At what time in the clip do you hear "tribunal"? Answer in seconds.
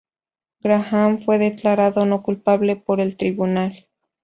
3.17-3.87